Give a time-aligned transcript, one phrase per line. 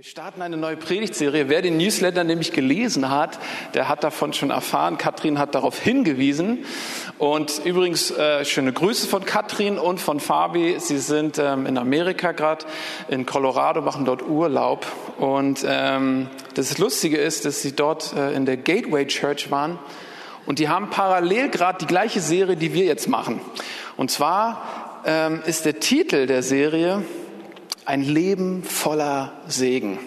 [0.00, 1.50] Wir starten eine neue Predigtserie.
[1.50, 3.38] Wer den Newsletter nämlich gelesen hat,
[3.74, 4.96] der hat davon schon erfahren.
[4.96, 6.64] Katrin hat darauf hingewiesen.
[7.18, 10.76] Und übrigens äh, schöne Grüße von Katrin und von Fabi.
[10.78, 12.64] Sie sind ähm, in Amerika gerade,
[13.08, 14.86] in Colorado, machen dort Urlaub.
[15.18, 19.78] Und ähm, das Lustige ist, dass sie dort äh, in der Gateway Church waren.
[20.46, 23.42] Und die haben parallel gerade die gleiche Serie, die wir jetzt machen.
[23.98, 27.04] Und zwar ähm, ist der Titel der Serie
[27.84, 29.98] ein Leben voller Segen.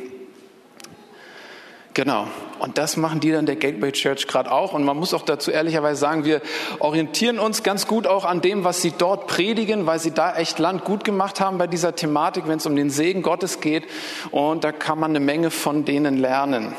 [1.94, 2.28] Genau.
[2.58, 4.74] Und das machen die dann der Gateway Church gerade auch.
[4.74, 6.42] Und man muss auch dazu ehrlicherweise sagen, wir
[6.80, 10.60] orientieren uns ganz gut auch an dem, was sie dort predigen, weil sie da echt
[10.60, 13.86] Land gut gemacht haben bei dieser Thematik, wenn es um den Segen Gottes geht.
[14.32, 16.74] Und da kann man eine Menge von denen lernen.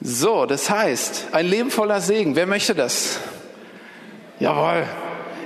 [0.00, 2.34] So, das heißt, ein Leben voller Segen.
[2.36, 3.18] Wer möchte das?
[4.38, 4.86] Jawohl.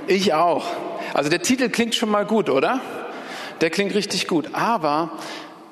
[0.07, 0.65] Ich auch.
[1.13, 2.81] Also der Titel klingt schon mal gut, oder?
[3.61, 4.53] Der klingt richtig gut.
[4.53, 5.11] Aber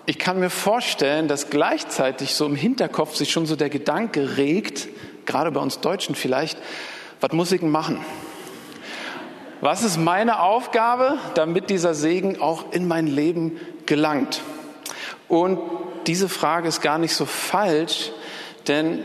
[0.05, 4.88] ich kann mir vorstellen, dass gleichzeitig so im Hinterkopf sich schon so der Gedanke regt,
[5.25, 6.58] gerade bei uns Deutschen vielleicht,
[7.20, 8.00] was muss ich denn machen?
[9.59, 14.42] Was ist meine Aufgabe, damit dieser Segen auch in mein Leben gelangt?
[15.28, 15.59] Und
[16.06, 18.12] diese Frage ist gar nicht so falsch,
[18.67, 19.00] denn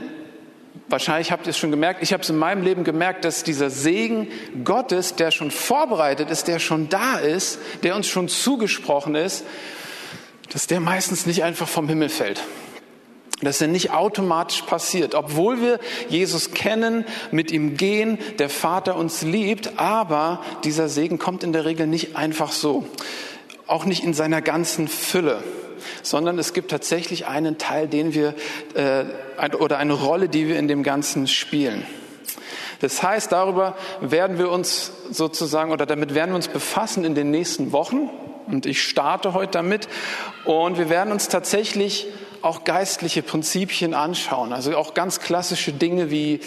[0.89, 3.71] Wahrscheinlich habt ihr es schon gemerkt, ich habe es in meinem Leben gemerkt, dass dieser
[3.71, 4.29] Segen
[4.65, 9.45] Gottes, der schon vorbereitet ist, der schon da ist, der uns schon zugesprochen ist,
[10.51, 12.43] dass der meistens nicht einfach vom Himmel fällt.
[13.41, 19.23] Dass er nicht automatisch passiert, obwohl wir Jesus kennen, mit ihm gehen, der Vater uns
[19.23, 22.87] liebt, aber dieser Segen kommt in der Regel nicht einfach so,
[23.67, 25.43] auch nicht in seiner ganzen Fülle
[26.03, 28.35] sondern es gibt tatsächlich einen Teil, den wir
[28.75, 29.05] äh,
[29.57, 31.85] oder eine Rolle, die wir in dem Ganzen spielen.
[32.81, 37.31] Das heißt, darüber werden wir uns sozusagen oder damit werden wir uns befassen in den
[37.31, 38.11] nächsten Wochen.
[38.49, 39.89] Und ich starte heute damit.
[40.45, 42.09] Und wir werden uns tatsächlich
[42.43, 44.53] auch geistliche Prinzipien anschauen.
[44.53, 46.41] Also auch ganz klassische Dinge wie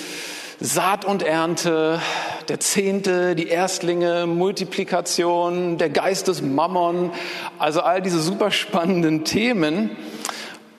[0.62, 2.00] Saat und Ernte,
[2.48, 7.12] der Zehnte, die Erstlinge, Multiplikation, der Geist des Mammon,
[7.60, 9.90] also all diese super spannenden Themen.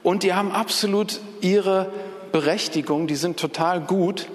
[0.03, 1.93] Und die haben absolut ihre
[2.33, 4.29] Berechtigung, die sind total gut.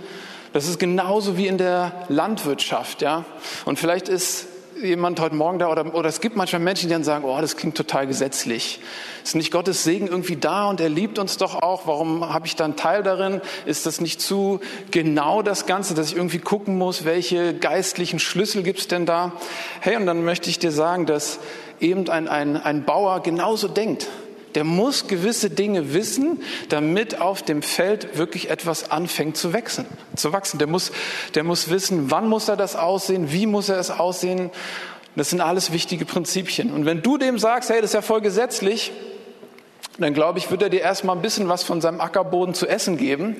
[0.53, 3.25] Das ist genauso wie in der Landwirtschaft, ja.
[3.66, 4.47] Und vielleicht ist
[4.81, 7.58] jemand heute Morgen da oder, oder es gibt manchmal Menschen, die dann sagen, oh, das
[7.58, 8.80] klingt total gesetzlich.
[9.24, 11.88] Ist nicht Gottes Segen irgendwie da und er liebt uns doch auch?
[11.88, 13.42] Warum habe ich da einen Teil darin?
[13.66, 14.59] Ist das nicht zu
[14.92, 19.34] genau das Ganze, dass ich irgendwie gucken muss, welche geistlichen Schlüssel gibt es denn da?
[19.80, 21.40] Hey, und dann möchte ich dir sagen, dass
[21.80, 24.08] eben ein, ein, ein Bauer genauso denkt.
[24.56, 29.85] Der muss gewisse Dinge wissen, damit auf dem Feld wirklich etwas anfängt zu wachsen.
[30.16, 30.57] Zu wachsen.
[30.57, 30.91] Der muss,
[31.35, 34.51] der muss wissen, wann muss er das aussehen, wie muss er es aussehen.
[35.16, 36.72] Das sind alles wichtige Prinzipien.
[36.72, 38.91] Und wenn du dem sagst, hey, das ist ja voll gesetzlich,
[39.97, 42.97] dann glaube ich, wird er dir erstmal ein bisschen was von seinem Ackerboden zu essen
[42.97, 43.35] geben,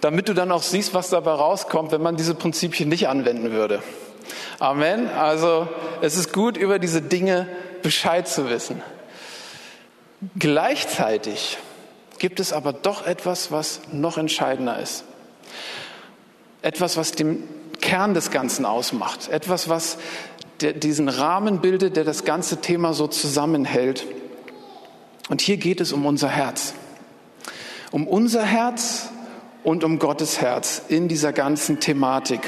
[0.00, 3.82] damit du dann auch siehst, was dabei rauskommt, wenn man diese Prinzipien nicht anwenden würde.
[4.58, 5.08] Amen.
[5.08, 5.68] Also
[6.02, 7.48] es ist gut, über diese Dinge
[7.82, 8.82] Bescheid zu wissen.
[10.38, 11.58] Gleichzeitig
[12.18, 15.04] gibt es aber doch etwas, was noch entscheidender ist.
[16.62, 17.44] Etwas, was den
[17.80, 19.28] Kern des Ganzen ausmacht.
[19.28, 19.98] Etwas, was
[20.60, 24.06] diesen Rahmen bildet, der das ganze Thema so zusammenhält.
[25.28, 26.74] Und hier geht es um unser Herz.
[27.92, 29.10] Um unser Herz
[29.62, 32.40] und um Gottes Herz in dieser ganzen Thematik.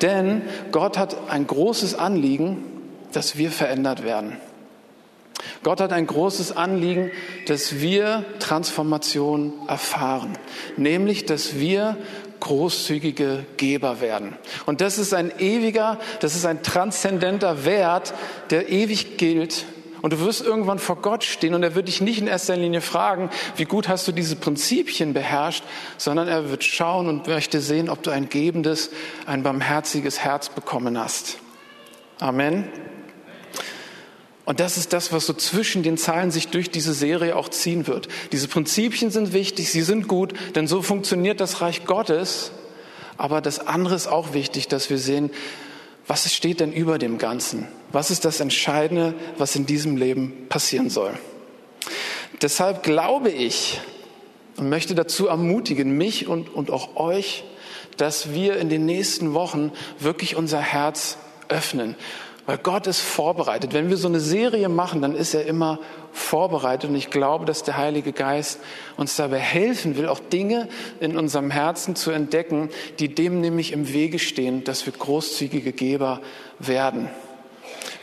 [0.00, 0.42] Denn
[0.72, 2.64] Gott hat ein großes Anliegen,
[3.12, 4.38] dass wir verändert werden.
[5.62, 7.10] Gott hat ein großes Anliegen,
[7.46, 10.38] dass wir Transformation erfahren,
[10.76, 11.96] nämlich dass wir
[12.40, 14.36] großzügige Geber werden.
[14.66, 18.12] Und das ist ein ewiger, das ist ein transzendenter Wert,
[18.50, 19.64] der ewig gilt.
[20.02, 22.82] Und du wirst irgendwann vor Gott stehen und er wird dich nicht in erster Linie
[22.82, 25.64] fragen, wie gut hast du diese Prinzipien beherrscht,
[25.96, 28.90] sondern er wird schauen und möchte sehen, ob du ein gebendes,
[29.24, 31.38] ein barmherziges Herz bekommen hast.
[32.20, 32.68] Amen.
[34.44, 37.86] Und das ist das, was so zwischen den Zahlen sich durch diese Serie auch ziehen
[37.86, 38.08] wird.
[38.32, 42.52] Diese Prinzipien sind wichtig, sie sind gut, denn so funktioniert das Reich Gottes.
[43.16, 45.30] Aber das andere ist auch wichtig, dass wir sehen,
[46.06, 47.66] was steht denn über dem Ganzen?
[47.90, 51.14] Was ist das Entscheidende, was in diesem Leben passieren soll?
[52.42, 53.80] Deshalb glaube ich
[54.56, 57.44] und möchte dazu ermutigen, mich und, und auch euch,
[57.96, 61.16] dass wir in den nächsten Wochen wirklich unser Herz
[61.48, 61.96] öffnen
[62.46, 63.72] weil Gott ist vorbereitet.
[63.72, 65.78] Wenn wir so eine Serie machen, dann ist er immer
[66.12, 66.90] vorbereitet.
[66.90, 68.60] Und ich glaube, dass der Heilige Geist
[68.96, 70.68] uns dabei helfen will, auch Dinge
[71.00, 72.68] in unserem Herzen zu entdecken,
[72.98, 76.20] die dem nämlich im Wege stehen, dass wir großzügige Geber
[76.58, 77.08] werden.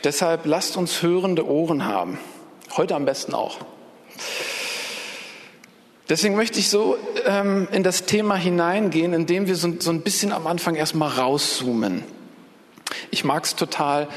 [0.02, 2.18] Deshalb lasst uns hörende Ohren haben.
[2.76, 3.58] Heute am besten auch.
[6.08, 6.96] Deswegen möchte ich so
[7.26, 12.02] ähm, in das Thema hineingehen, indem wir so, so ein bisschen am Anfang erstmal rauszoomen.
[13.12, 14.08] Ich mag es total,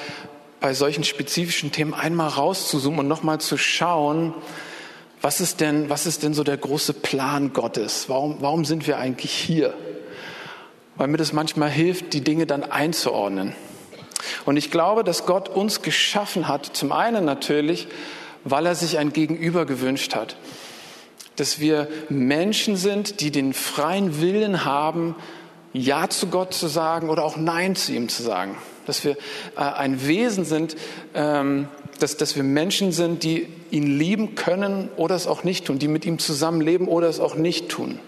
[0.62, 4.34] bei solchen spezifischen Themen einmal rauszuzoomen und nochmal zu schauen,
[5.22, 8.06] was ist denn, was ist denn so der große Plan Gottes?
[8.08, 9.74] Warum, warum sind wir eigentlich hier?
[10.96, 13.54] Weil mir das manchmal hilft, die Dinge dann einzuordnen.
[14.46, 17.90] Und ich glaube, dass Gott uns geschaffen hat, zum einen natürlich,
[18.46, 20.38] weil er sich ein Gegenüber gewünscht hat.
[21.36, 25.16] Dass wir Menschen sind, die den freien Willen haben,
[25.74, 28.56] Ja zu Gott zu sagen oder auch Nein zu ihm zu sagen.
[28.86, 29.12] Dass wir
[29.56, 30.76] äh, ein Wesen sind,
[31.14, 31.68] ähm,
[32.00, 35.88] dass, dass wir Menschen sind, die ihn lieben können oder es auch nicht tun, die
[35.88, 38.00] mit ihm zusammenleben oder es auch nicht tun.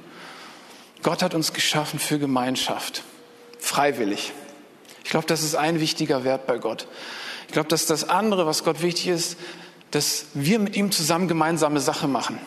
[1.04, 3.04] Gott hat uns geschaffen für Gemeinschaft,
[3.60, 4.34] freiwillig.
[5.04, 6.88] Ich glaube, das ist ein wichtiger Wert bei Gott.
[7.48, 9.38] Ich glaube, dass das andere, was Gott wichtig ist,
[9.92, 12.40] dass wir mit ihm zusammen gemeinsame Sache machen.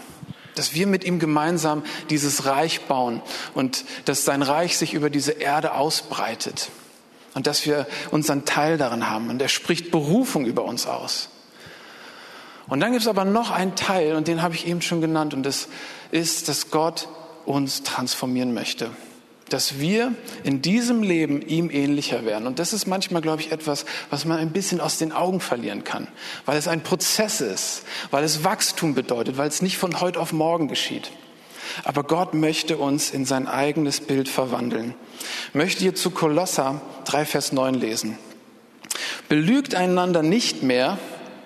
[0.57, 3.23] Dass wir mit ihm gemeinsam dieses Reich bauen
[3.55, 6.71] und dass sein Reich sich über diese Erde ausbreitet
[7.35, 9.31] und dass wir unseren Teil daran haben.
[9.31, 11.29] Und er spricht Berufung über uns aus.
[12.69, 15.35] Und dann gibt es aber noch einen Teil, und den habe ich eben schon genannt,
[15.35, 15.69] und das
[16.13, 17.09] ist, dass Gott
[17.45, 18.91] uns transformieren möchte.
[19.49, 22.47] Dass wir in diesem Leben ihm ähnlicher werden.
[22.47, 25.83] Und das ist manchmal, glaube ich, etwas, was man ein bisschen aus den Augen verlieren
[25.83, 26.07] kann.
[26.47, 30.33] Weil es ein Prozess ist, weil es Wachstum bedeutet, weil es nicht von heute auf
[30.33, 31.11] morgen geschieht.
[31.85, 34.95] Aber Gott möchte uns in sein eigenes Bild verwandeln.
[35.53, 38.19] Möchte hier zu Kolosser 3, Vers 9 lesen.
[39.29, 40.99] Belügt einander nicht mehr,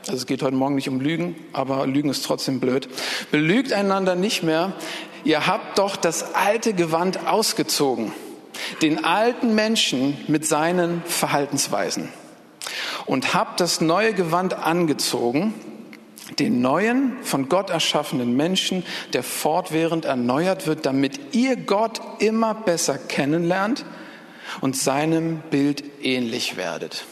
[0.06, 2.88] also es geht heute Morgen nicht um Lügen, aber Lügen ist trotzdem blöd.
[3.30, 4.72] Belügt einander nicht mehr.
[5.24, 8.12] Ihr habt doch das alte Gewand ausgezogen,
[8.82, 12.10] den alten Menschen mit seinen Verhaltensweisen.
[13.06, 15.54] Und habt das neue Gewand angezogen,
[16.38, 22.98] den neuen, von Gott erschaffenen Menschen, der fortwährend erneuert wird, damit ihr Gott immer besser
[22.98, 23.84] kennenlernt
[24.60, 27.04] und seinem Bild ähnlich werdet.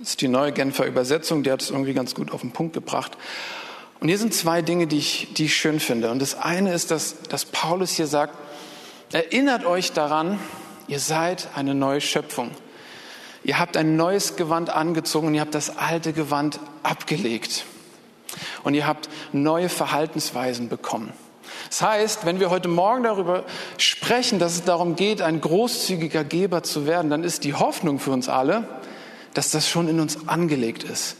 [0.00, 2.72] Das ist die neue Genfer Übersetzung, die hat es irgendwie ganz gut auf den Punkt
[2.72, 3.16] gebracht.
[4.00, 6.10] Und hier sind zwei Dinge, die ich, die ich schön finde.
[6.10, 8.34] Und das eine ist, dass, dass Paulus hier sagt,
[9.12, 10.38] erinnert euch daran,
[10.88, 12.50] ihr seid eine neue Schöpfung.
[13.44, 17.64] Ihr habt ein neues Gewand angezogen und ihr habt das alte Gewand abgelegt.
[18.62, 21.12] Und ihr habt neue Verhaltensweisen bekommen.
[21.68, 23.44] Das heißt, wenn wir heute Morgen darüber
[23.78, 28.10] sprechen, dass es darum geht, ein großzügiger Geber zu werden, dann ist die Hoffnung für
[28.10, 28.68] uns alle,
[29.34, 31.16] dass das schon in uns angelegt ist.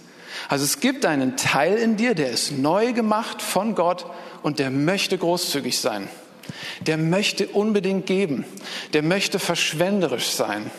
[0.48, 4.06] Also es gibt einen Teil in dir, der ist neu gemacht von Gott
[4.42, 6.08] und der möchte großzügig sein.
[6.80, 8.44] Der möchte unbedingt geben.
[8.92, 10.70] Der möchte verschwenderisch sein.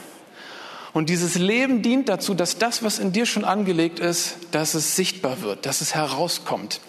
[0.94, 4.96] Und dieses Leben dient dazu, dass das, was in dir schon angelegt ist, dass es
[4.96, 6.82] sichtbar wird, dass es herauskommt,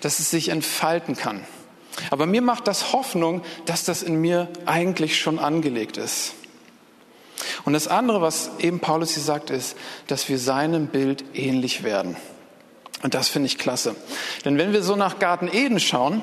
[0.00, 1.44] dass es sich entfalten kann.
[2.10, 6.34] Aber mir macht das Hoffnung, dass das in mir eigentlich schon angelegt ist.
[7.64, 9.76] Und das andere, was eben Paulus hier sagt, ist,
[10.06, 12.16] dass wir seinem Bild ähnlich werden.
[13.02, 13.94] Und das finde ich klasse.
[14.44, 16.22] Denn wenn wir so nach Garten Eden schauen,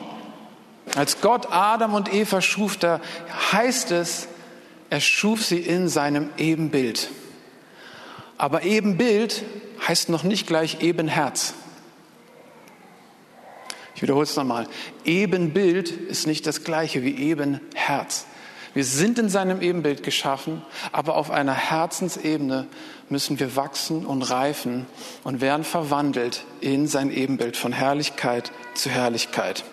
[0.95, 2.99] als Gott Adam und Eva schuf, da
[3.51, 4.27] heißt es,
[4.91, 7.09] er schuf sie in seinem Ebenbild.
[8.37, 9.43] Aber Ebenbild
[9.87, 11.53] heißt noch nicht gleich Ebenherz.
[13.95, 14.67] Ich wiederhole es nochmal.
[15.05, 18.25] Ebenbild ist nicht das gleiche wie Ebenherz.
[18.73, 20.61] Wir sind in seinem Ebenbild geschaffen,
[20.91, 22.67] aber auf einer Herzensebene
[23.07, 24.87] müssen wir wachsen und reifen
[25.23, 29.63] und werden verwandelt in sein Ebenbild von Herrlichkeit zu Herrlichkeit.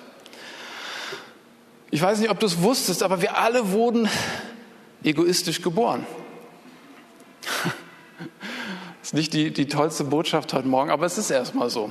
[1.91, 4.09] Ich weiß nicht, ob du es wusstest, aber wir alle wurden
[5.03, 6.07] egoistisch geboren.
[9.03, 11.91] Ist nicht die, die tollste Botschaft heute Morgen, aber es ist erstmal so.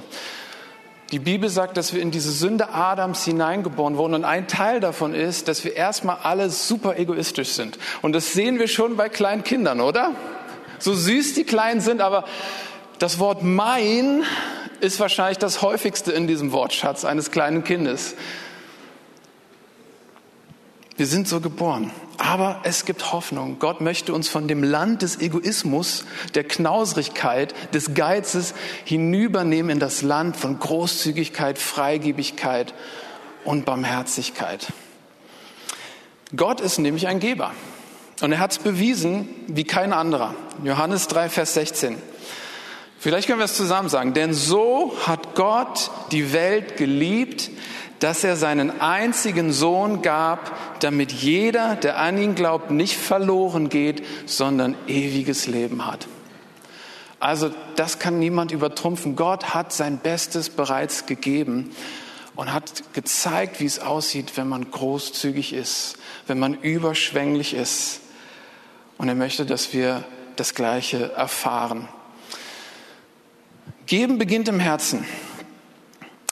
[1.11, 5.13] Die Bibel sagt, dass wir in diese Sünde Adams hineingeboren wurden und ein Teil davon
[5.13, 7.79] ist, dass wir erstmal alle super egoistisch sind.
[8.01, 10.11] Und das sehen wir schon bei kleinen Kindern, oder?
[10.79, 12.25] So süß die Kleinen sind, aber
[12.99, 14.23] das Wort mein
[14.79, 18.15] ist wahrscheinlich das häufigste in diesem Wortschatz eines kleinen Kindes.
[20.97, 21.91] Wir sind so geboren.
[22.17, 23.57] Aber es gibt Hoffnung.
[23.59, 28.55] Gott möchte uns von dem Land des Egoismus, der Knausrigkeit, des Geizes
[28.85, 32.73] hinübernehmen in das Land von Großzügigkeit, Freigebigkeit
[33.45, 34.67] und Barmherzigkeit.
[36.35, 37.51] Gott ist nämlich ein Geber.
[38.21, 40.33] Und er hat es bewiesen wie kein anderer.
[40.63, 41.97] Johannes 3, Vers 16.
[42.99, 44.13] Vielleicht können wir es zusammen sagen.
[44.15, 47.51] Denn so hat Gott die Welt geliebt,
[47.99, 54.05] dass er seinen einzigen Sohn gab, damit jeder, der an ihn glaubt, nicht verloren geht,
[54.25, 56.07] sondern ewiges Leben hat.
[57.19, 59.15] Also das kann niemand übertrumpfen.
[59.15, 61.71] Gott hat sein Bestes bereits gegeben.
[62.35, 67.99] und hat gezeigt, wie es aussieht, wenn man großzügig ist, wenn man überschwänglich ist.
[68.99, 70.03] Und er möchte, dass wir
[70.35, 71.89] das Gleiche erfahren.
[73.87, 75.03] Geben beginnt im Herzen.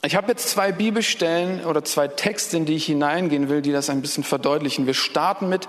[0.06, 3.90] Ich habe jetzt zwei Bibelstellen oder zwei Texte, in die ich hineingehen will, die das
[3.90, 4.86] ein bisschen verdeutlichen.
[4.86, 5.68] Wir starten mit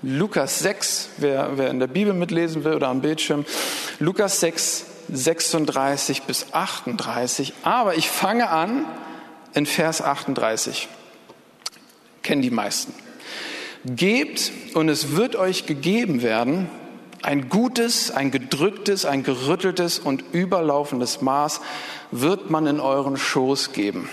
[0.00, 3.44] Lukas 6, wer, wer in der Bibel mitlesen will oder am Bildschirm.
[3.98, 7.52] Lukas 6, 36 bis 38.
[7.62, 8.86] Aber ich fange an
[9.52, 10.88] in Vers 38.
[12.22, 12.94] Kennen die meisten.
[13.84, 16.70] Gebt und es wird euch gegeben werden,
[17.24, 21.62] ein gutes, ein gedrücktes, ein gerütteltes und überlaufendes Maß
[22.10, 24.10] wird man in euren Schoß geben.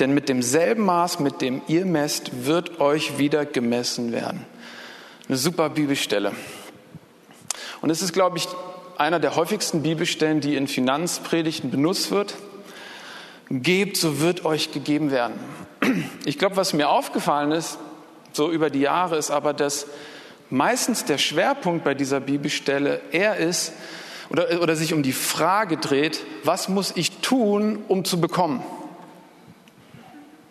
[0.00, 4.44] Denn mit demselben Maß, mit dem ihr messt, wird euch wieder gemessen werden.
[5.28, 6.32] Eine super Bibelstelle.
[7.82, 8.48] Und es ist, glaube ich,
[8.96, 12.34] einer der häufigsten Bibelstellen, die in Finanzpredigten benutzt wird.
[13.48, 15.38] Gebt, so wird euch gegeben werden.
[16.24, 17.78] Ich glaube, was mir aufgefallen ist,
[18.32, 19.86] so über die Jahre, ist aber, dass
[20.50, 23.72] meistens der Schwerpunkt bei dieser Bibelstelle eher ist
[24.30, 28.62] oder, oder sich um die Frage dreht, was muss ich tun, um zu bekommen?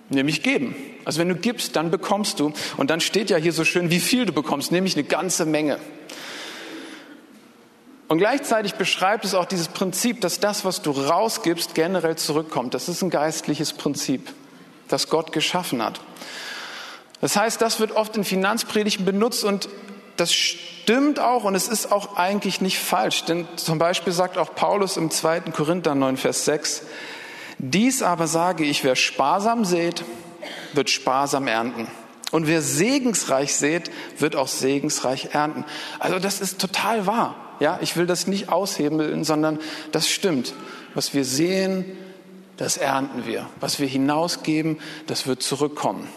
[0.10, 0.75] Nämlich geben.
[1.06, 2.54] Also wenn du gibst, dann bekommst du.
[2.77, 5.80] Und dann steht ja hier so schön, wie viel du bekommst, nämlich eine ganze Menge.
[8.08, 12.74] Und gleichzeitig beschreibt es auch dieses Prinzip, dass das, was du rausgibst, generell zurückkommt.
[12.74, 14.32] Das ist ein geistliches Prinzip,
[14.88, 16.00] das Gott geschaffen hat.
[17.21, 19.69] Das heißt, das wird oft in Finanzpredigten benutzt und
[20.17, 23.25] das stimmt auch und es ist auch eigentlich nicht falsch.
[23.25, 25.41] Denn zum Beispiel sagt auch Paulus im 2.
[25.51, 26.83] Korinther 9, Vers 6,
[27.59, 30.03] dies aber sage ich, wer sparsam sät,
[30.74, 31.88] wird sparsam ernten.
[32.31, 35.65] Und wer segensreich sät, wird auch segensreich ernten.
[36.00, 37.36] Also das ist total wahr.
[37.59, 39.59] Ja, ich will das nicht aushebeln, sondern
[39.91, 40.53] das stimmt.
[40.93, 41.86] Was wir sehen,
[42.57, 43.47] das ernten wir.
[43.59, 46.07] Was wir hinausgeben, das wird zurückkommen.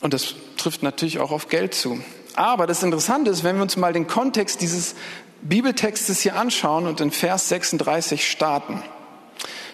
[0.00, 2.00] Und das trifft natürlich auch auf Geld zu.
[2.34, 4.94] Aber das Interessante ist, wenn wir uns mal den Kontext dieses
[5.42, 8.82] Bibeltextes hier anschauen und in Vers 36 starten.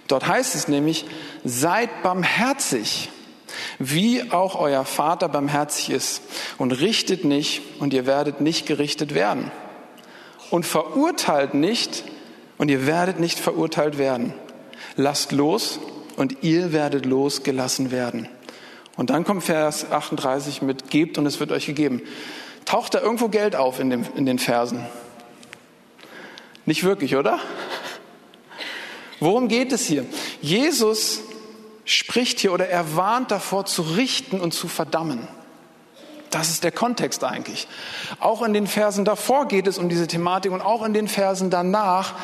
[0.08, 1.04] Dort heißt es nämlich,
[1.44, 3.10] seid barmherzig,
[3.78, 6.22] wie auch euer Vater barmherzig ist,
[6.58, 9.50] und richtet nicht, und ihr werdet nicht gerichtet werden.
[10.50, 12.04] Und verurteilt nicht,
[12.58, 14.32] und ihr werdet nicht verurteilt werden.
[14.96, 15.80] Lasst los,
[16.16, 18.28] und ihr werdet losgelassen werden.
[18.96, 22.02] Und dann kommt Vers 38 mit, gebt und es wird euch gegeben.
[22.64, 24.86] Taucht da irgendwo Geld auf in, dem, in den Versen?
[26.64, 27.38] Nicht wirklich, oder?
[29.20, 30.04] Worum geht es hier?
[30.40, 31.20] Jesus
[31.84, 35.28] spricht hier oder er warnt davor zu richten und zu verdammen.
[36.30, 37.68] Das ist der Kontext eigentlich.
[38.18, 41.50] Auch in den Versen davor geht es um diese Thematik und auch in den Versen
[41.50, 42.14] danach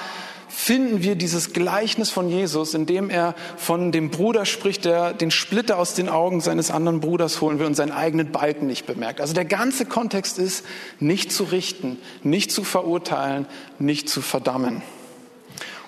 [0.54, 5.30] finden wir dieses Gleichnis von Jesus, in dem er von dem Bruder spricht, der den
[5.30, 9.20] Splitter aus den Augen seines anderen Bruders holen will und seinen eigenen Balken nicht bemerkt.
[9.20, 10.64] Also der ganze Kontext ist,
[11.00, 13.46] nicht zu richten, nicht zu verurteilen,
[13.78, 14.82] nicht zu verdammen.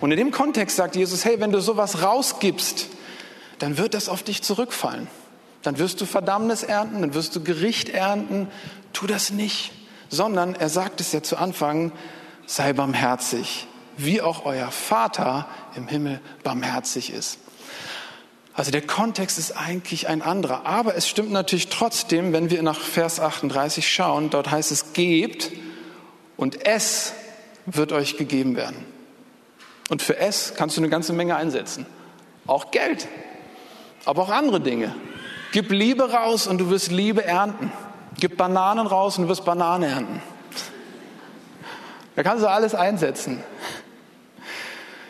[0.00, 2.88] Und in dem Kontext sagt Jesus, hey, wenn du sowas rausgibst,
[3.58, 5.08] dann wird das auf dich zurückfallen.
[5.62, 8.48] Dann wirst du Verdammnis ernten, dann wirst du Gericht ernten.
[8.92, 9.72] Tu das nicht,
[10.08, 11.92] sondern er sagt es ja zu Anfang,
[12.46, 13.66] sei barmherzig,
[13.96, 15.46] wie auch euer Vater
[15.76, 17.38] im Himmel barmherzig ist.
[18.54, 20.64] Also der Kontext ist eigentlich ein anderer.
[20.64, 25.50] Aber es stimmt natürlich trotzdem, wenn wir nach Vers 38 schauen, dort heißt es, gebt
[26.36, 27.12] und es
[27.66, 28.86] wird euch gegeben werden.
[29.90, 31.86] Und für es kannst du eine ganze Menge einsetzen.
[32.46, 33.08] Auch Geld,
[34.04, 34.94] aber auch andere Dinge.
[35.52, 37.72] Gib Liebe raus und du wirst Liebe ernten.
[38.18, 40.22] Gib Bananen raus und du wirst Bananen ernten.
[42.16, 43.42] Da kannst du alles einsetzen.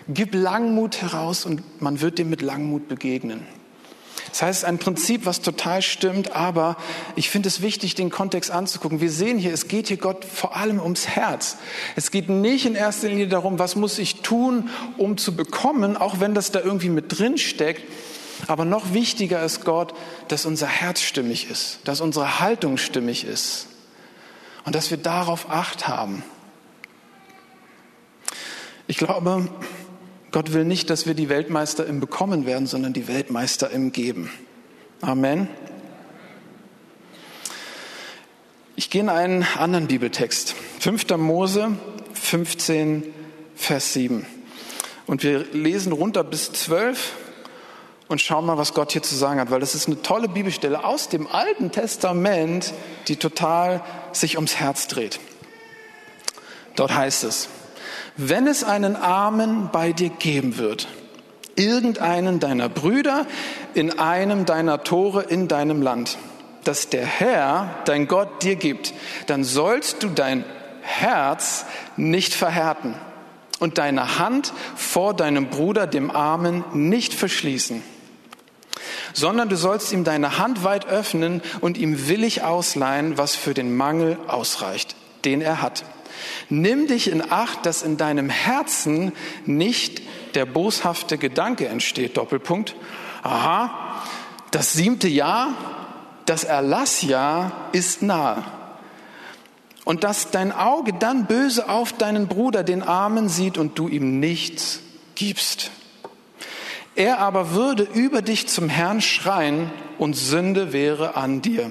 [0.08, 3.46] Gib Langmut heraus und man wird dir mit Langmut begegnen.
[4.30, 6.76] Das heißt, ein Prinzip, was total stimmt, aber
[7.14, 9.00] ich finde es wichtig, den Kontext anzugucken.
[9.00, 11.56] Wir sehen hier, es geht hier Gott vor allem ums Herz.
[11.94, 16.18] Es geht nicht in erster Linie darum, was muss ich tun, um zu bekommen, auch
[16.18, 17.82] wenn das da irgendwie mit drin steckt.
[18.48, 19.94] Aber noch wichtiger ist Gott,
[20.28, 23.68] dass unser Herz stimmig ist, dass unsere Haltung stimmig ist
[24.64, 26.24] und dass wir darauf Acht haben.
[28.86, 29.48] Ich glaube,
[30.34, 34.32] Gott will nicht, dass wir die Weltmeister im Bekommen werden, sondern die Weltmeister im Geben.
[35.00, 35.46] Amen.
[38.74, 40.56] Ich gehe in einen anderen Bibeltext.
[40.80, 41.08] 5.
[41.18, 41.78] Mose
[42.14, 43.14] 15,
[43.54, 44.26] Vers 7.
[45.06, 47.12] Und wir lesen runter bis 12
[48.08, 50.82] und schauen mal, was Gott hier zu sagen hat, weil das ist eine tolle Bibelstelle
[50.82, 52.74] aus dem Alten Testament,
[53.06, 55.20] die total sich ums Herz dreht.
[56.74, 57.48] Dort heißt es,
[58.16, 60.88] wenn es einen Armen bei dir geben wird,
[61.56, 63.26] irgendeinen deiner Brüder
[63.74, 66.18] in einem deiner Tore in deinem Land,
[66.64, 68.94] das der Herr, dein Gott, dir gibt,
[69.26, 70.44] dann sollst du dein
[70.82, 71.66] Herz
[71.96, 72.94] nicht verhärten
[73.58, 77.82] und deine Hand vor deinem Bruder, dem Armen, nicht verschließen,
[79.12, 83.76] sondern du sollst ihm deine Hand weit öffnen und ihm willig ausleihen, was für den
[83.76, 85.84] Mangel ausreicht, den er hat.
[86.48, 89.12] Nimm dich in Acht, dass in deinem Herzen
[89.46, 90.02] nicht
[90.34, 92.16] der boshafte Gedanke entsteht.
[92.16, 92.74] Doppelpunkt.
[93.22, 94.02] Aha,
[94.50, 95.48] das siebte Jahr,
[96.26, 98.44] das Erlassjahr ist nahe.
[99.84, 104.18] Und dass dein Auge dann böse auf deinen Bruder, den Armen, sieht und du ihm
[104.20, 104.80] nichts
[105.14, 105.70] gibst.
[106.96, 111.70] Er aber würde über dich zum Herrn schreien und Sünde wäre an dir.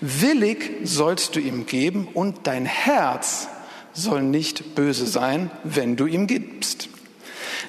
[0.00, 3.48] Willig sollst du ihm geben und dein Herz
[3.92, 6.88] soll nicht böse sein, wenn du ihm gibst.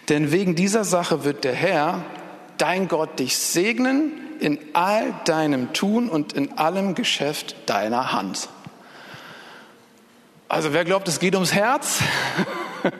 [0.09, 2.05] Denn wegen dieser Sache wird der Herr,
[2.57, 8.49] dein Gott, dich segnen in all deinem Tun und in allem Geschäft deiner Hand.
[10.47, 11.99] Also wer glaubt, es geht ums Herz?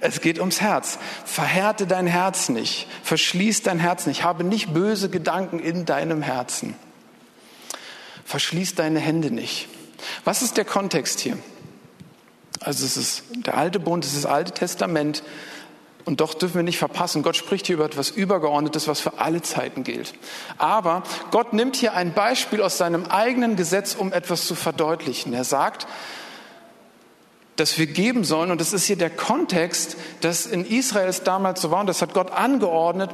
[0.00, 0.96] Es geht ums Herz.
[1.24, 2.86] Verhärte dein Herz nicht.
[3.02, 4.22] Verschließ dein Herz nicht.
[4.22, 6.76] Habe nicht böse Gedanken in deinem Herzen.
[8.28, 9.68] Verschließ deine Hände nicht.
[10.24, 11.38] Was ist der Kontext hier?
[12.60, 15.22] Also es ist der alte Bund, es ist das alte Testament.
[16.04, 19.40] Und doch dürfen wir nicht verpassen, Gott spricht hier über etwas Übergeordnetes, was für alle
[19.40, 20.12] Zeiten gilt.
[20.58, 25.32] Aber Gott nimmt hier ein Beispiel aus seinem eigenen Gesetz, um etwas zu verdeutlichen.
[25.32, 25.86] Er sagt,
[27.56, 31.62] dass wir geben sollen, und das ist hier der Kontext, dass in Israel es damals
[31.62, 33.10] so war, und das hat Gott angeordnet,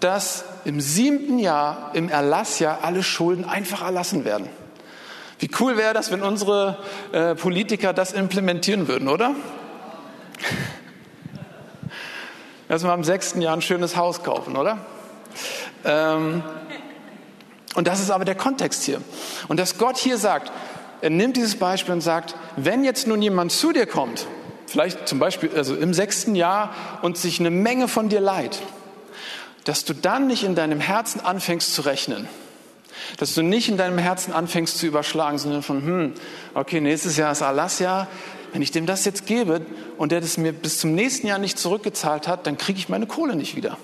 [0.00, 4.48] dass im siebten Jahr, im Erlassjahr, alle Schulden einfach erlassen werden.
[5.38, 6.78] Wie cool wäre das, wenn unsere
[7.12, 9.34] äh, Politiker das implementieren würden, oder?
[12.68, 14.78] Dass wir am sechsten Jahr ein schönes Haus kaufen, oder?
[15.84, 16.42] Ähm,
[17.74, 19.00] und das ist aber der Kontext hier.
[19.48, 20.52] Und dass Gott hier sagt,
[21.00, 24.26] er nimmt dieses Beispiel und sagt, wenn jetzt nun jemand zu dir kommt,
[24.66, 28.60] vielleicht zum Beispiel also im sechsten Jahr und sich eine Menge von dir leiht,
[29.64, 32.28] dass du dann nicht in deinem Herzen anfängst zu rechnen
[33.16, 36.14] dass du nicht in deinem Herzen anfängst zu überschlagen, sondern von, hm,
[36.54, 38.08] okay, nächstes Jahr ist Alasja.
[38.52, 39.64] Wenn ich dem das jetzt gebe
[39.96, 43.06] und der das mir bis zum nächsten Jahr nicht zurückgezahlt hat, dann kriege ich meine
[43.06, 43.78] Kohle nicht wieder.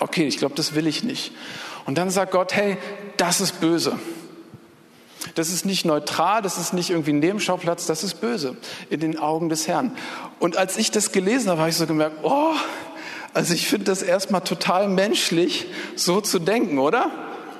[0.00, 1.32] Okay, ich glaube, das will ich nicht.
[1.84, 2.76] Und dann sagt Gott, hey,
[3.16, 3.98] das ist böse.
[5.36, 8.56] Das ist nicht neutral, das ist nicht irgendwie ein Nebenschauplatz, das ist böse
[8.90, 9.96] in den Augen des Herrn.
[10.38, 12.54] Und als ich das gelesen habe, habe ich so gemerkt, oh,
[13.36, 17.10] also ich finde das erstmal total menschlich, so zu denken, oder?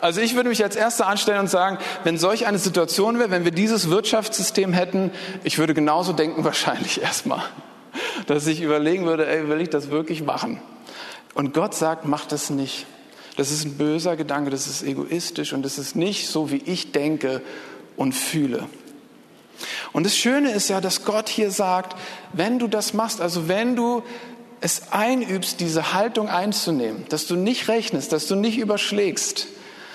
[0.01, 3.45] Also ich würde mich als Erster anstellen und sagen, wenn solch eine Situation wäre, wenn
[3.45, 5.11] wir dieses Wirtschaftssystem hätten,
[5.45, 7.43] ich würde genauso denken wahrscheinlich erstmal,
[8.27, 10.63] dass ich überlegen würde, ey, will ich das wirklich machen?
[11.35, 12.87] Und Gott sagt, mach das nicht.
[13.37, 16.93] Das ist ein böser Gedanke, das ist egoistisch und das ist nicht so, wie ich
[16.93, 17.43] denke
[17.97, 18.65] und fühle.
[19.93, 21.97] Und das Schöne ist ja, dass Gott hier sagt,
[22.33, 24.03] wenn du das machst, also wenn du
[24.61, 29.47] es einübst, diese Haltung einzunehmen, dass du nicht rechnest, dass du nicht überschlägst,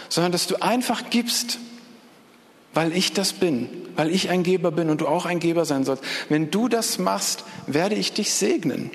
[0.10, 1.60] sondern dass du einfach gibst,
[2.74, 5.84] weil ich das bin, weil ich ein Geber bin und du auch ein Geber sein
[5.84, 6.04] sollst.
[6.30, 8.92] Wenn du das machst, werde ich dich segnen.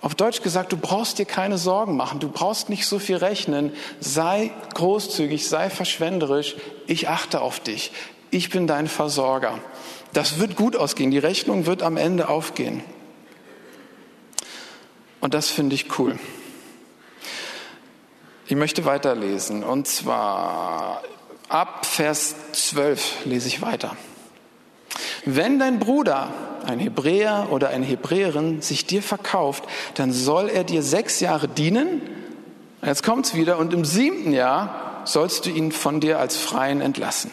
[0.00, 3.72] Auf Deutsch gesagt, du brauchst dir keine Sorgen machen, du brauchst nicht so viel rechnen,
[3.98, 6.54] sei großzügig, sei verschwenderisch,
[6.86, 7.92] ich achte auf dich,
[8.30, 9.58] ich bin dein Versorger.
[10.12, 12.82] Das wird gut ausgehen, die Rechnung wird am Ende aufgehen.
[15.26, 16.16] Und das finde ich cool.
[18.46, 21.02] Ich möchte weiterlesen und zwar
[21.48, 23.96] ab Vers 12 lese ich weiter.
[25.24, 26.32] Wenn dein Bruder,
[26.64, 32.02] ein Hebräer oder eine Hebräerin, sich dir verkauft, dann soll er dir sechs Jahre dienen.
[32.84, 37.32] Jetzt kommt's wieder und im siebten Jahr sollst du ihn von dir als Freien entlassen.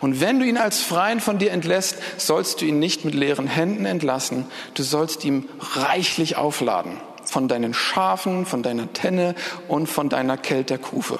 [0.00, 3.48] Und wenn du ihn als Freien von dir entlässt, sollst du ihn nicht mit leeren
[3.48, 4.46] Händen entlassen.
[4.74, 9.34] Du sollst ihm reichlich aufladen von deinen Schafen, von deiner Tenne
[9.68, 11.18] und von deiner Kelterkufe.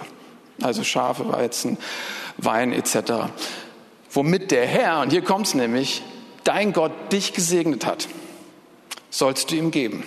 [0.63, 1.79] Also Schafe, Weizen,
[2.39, 3.31] Wein etc.
[4.11, 6.03] Womit der Herr, und hier kommt es nämlich,
[6.45, 8.09] dein Gott dich gesegnet hat,
[9.11, 10.03] sollst du ihm geben.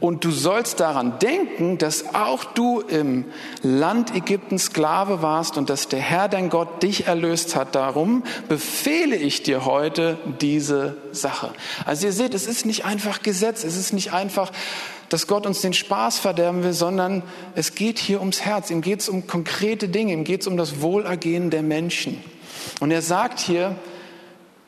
[0.00, 3.26] Und du sollst daran denken, dass auch du im
[3.62, 7.74] Land Ägypten Sklave warst und dass der Herr dein Gott dich erlöst hat.
[7.74, 11.52] Darum befehle ich dir heute diese Sache.
[11.84, 14.52] Also ihr seht, es ist nicht einfach Gesetz, es ist nicht einfach,
[15.10, 17.22] dass Gott uns den Spaß verderben will, sondern
[17.54, 18.70] es geht hier ums Herz.
[18.70, 22.22] Ihm geht es um konkrete Dinge, ihm geht es um das Wohlergehen der Menschen.
[22.78, 23.76] Und er sagt hier,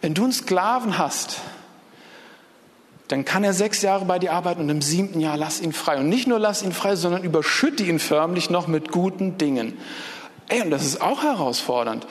[0.00, 1.38] wenn du einen Sklaven hast,
[3.06, 5.98] dann kann er sechs Jahre bei dir arbeiten und im siebten Jahr lass ihn frei.
[5.98, 9.78] Und nicht nur lass ihn frei, sondern überschütte ihn förmlich noch mit guten Dingen.
[10.48, 12.06] Ey, und das ist auch herausfordernd.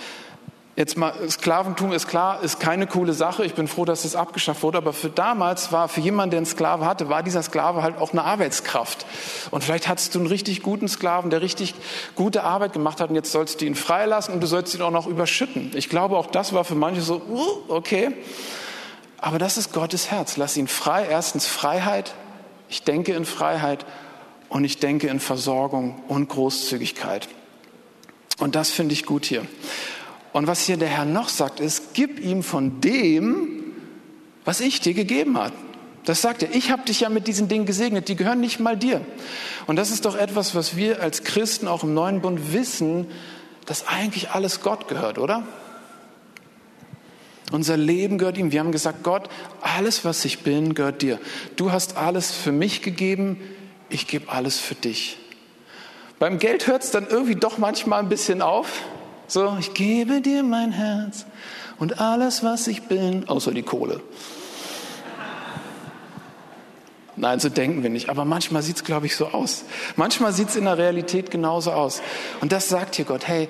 [0.82, 3.46] Jetzt mal, Sklaventum ist klar, ist keine coole Sache.
[3.46, 4.80] Ich bin froh, dass es abgeschafft wurde.
[4.80, 8.14] Aber für damals war, für jemanden, der einen Sklave hatte, war dieser Sklave halt auch
[8.14, 9.06] eine Arbeitskraft.
[9.52, 11.76] Und vielleicht hattest du einen richtig guten Sklaven, der richtig
[12.16, 13.12] gute Arbeit gemacht hat.
[13.12, 15.70] Und jetzt sollst du ihn freilassen und du sollst ihn auch noch überschütten.
[15.76, 18.16] Ich glaube, auch das war für manche so, uh, okay.
[19.20, 20.36] Aber das ist Gottes Herz.
[20.36, 21.06] Lass ihn frei.
[21.08, 22.16] Erstens Freiheit.
[22.70, 23.86] Ich denke in Freiheit
[24.50, 27.28] und ich denke in Versorgung und Großzügigkeit.
[28.40, 29.46] Und das finde ich gut hier.
[30.34, 33.64] Und was hier der Herr noch sagt, ist, gib ihm von dem,
[34.46, 35.54] was ich dir gegeben habe.
[36.06, 36.56] Das sagt er.
[36.56, 38.08] Ich habe dich ja mit diesen Dingen gesegnet.
[38.08, 39.02] Die gehören nicht mal dir.
[39.68, 43.08] Und das ist doch etwas, was wir als Christen auch im neuen Bund wissen,
[43.66, 45.44] dass eigentlich alles Gott gehört, oder?
[47.52, 48.52] Unser Leben gehört ihm.
[48.52, 49.30] Wir haben gesagt, Gott,
[49.62, 51.20] alles, was ich bin, gehört dir.
[51.58, 53.40] Du hast alles für mich gegeben.
[53.90, 55.18] Ich gebe alles für dich.
[56.18, 58.84] Beim Geld hört es dann irgendwie doch manchmal ein bisschen auf.
[59.32, 61.26] So, ich gebe dir mein Herz
[61.80, 64.02] und alles, was ich bin, außer die Kohle.
[67.16, 68.10] Nein, so denken wir nicht.
[68.10, 69.64] Aber manchmal sieht es, glaube ich, so aus.
[69.96, 72.02] Manchmal sieht es in der Realität genauso aus.
[72.42, 73.48] Und das sagt hier Gott, hey,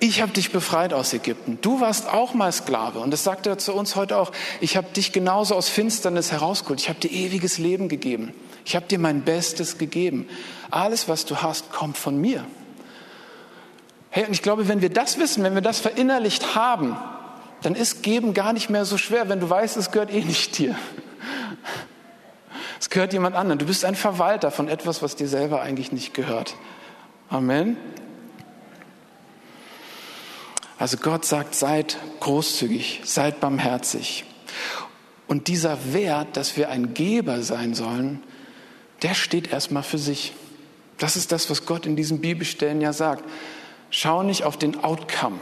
[0.00, 1.60] ich habe dich befreit aus Ägypten.
[1.62, 2.98] Du warst auch mal Sklave.
[2.98, 4.32] Und das sagt er zu uns heute auch.
[4.60, 6.78] Ich habe dich genauso aus Finsternis herausgeholt.
[6.78, 8.34] Ich habe dir ewiges Leben gegeben.
[8.66, 10.28] Ich habe dir mein Bestes gegeben.
[10.70, 12.44] Alles, was du hast, kommt von mir.
[14.16, 16.96] Hey, und ich glaube, wenn wir das wissen, wenn wir das verinnerlicht haben,
[17.60, 20.56] dann ist Geben gar nicht mehr so schwer, wenn du weißt, es gehört eh nicht
[20.56, 20.74] dir.
[22.80, 23.58] Es gehört jemand anderem.
[23.58, 26.54] Du bist ein Verwalter von etwas, was dir selber eigentlich nicht gehört.
[27.28, 27.76] Amen.
[30.78, 34.24] Also Gott sagt, seid großzügig, seid barmherzig.
[35.26, 38.22] Und dieser Wert, dass wir ein Geber sein sollen,
[39.02, 40.32] der steht erstmal für sich.
[40.96, 43.22] Das ist das, was Gott in diesen Bibelstellen ja sagt.
[43.90, 45.38] Schau nicht auf den Outcome.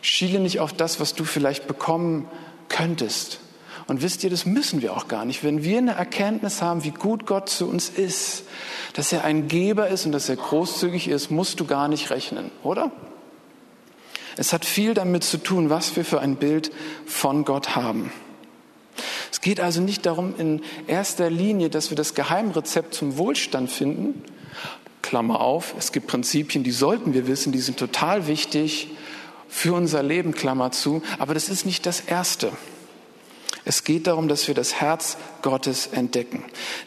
[0.00, 2.28] Schiele nicht auf das, was du vielleicht bekommen
[2.68, 3.40] könntest.
[3.86, 5.44] Und wisst ihr, das müssen wir auch gar nicht.
[5.44, 8.44] Wenn wir eine Erkenntnis haben, wie gut Gott zu uns ist,
[8.94, 12.50] dass er ein Geber ist und dass er großzügig ist, musst du gar nicht rechnen,
[12.62, 12.90] oder?
[14.36, 16.72] Es hat viel damit zu tun, was wir für ein Bild
[17.06, 18.12] von Gott haben.
[19.30, 24.22] Es geht also nicht darum in erster Linie, dass wir das Geheimrezept zum Wohlstand finden,
[25.12, 28.88] Klammer auf, es gibt Prinzipien, die sollten wir wissen, die sind total wichtig
[29.46, 32.50] für unser Leben, Klammer zu, aber das ist nicht das Erste.
[33.66, 36.42] Es geht darum, dass wir das Herz Gottes entdecken,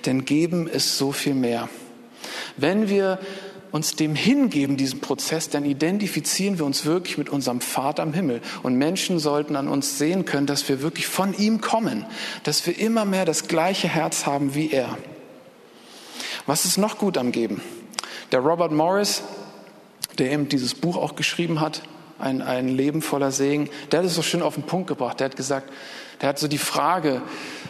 [0.07, 1.69] denn geben ist so viel mehr.
[2.57, 3.19] Wenn wir
[3.69, 8.41] uns dem hingeben, diesem Prozess, dann identifizieren wir uns wirklich mit unserem Vater im Himmel.
[8.63, 12.07] Und Menschen sollten an uns sehen können, dass wir wirklich von ihm kommen,
[12.41, 14.97] dass wir immer mehr das gleiche Herz haben wie er.
[16.47, 17.61] Was ist noch gut am Geben?
[18.35, 19.23] Der Robert Morris,
[20.19, 21.83] der eben dieses Buch auch geschrieben hat,
[22.19, 25.21] ein, ein Leben voller Segen, der hat es so schön auf den Punkt gebracht.
[25.21, 25.71] Der hat gesagt,
[26.19, 27.21] der hat so die Frage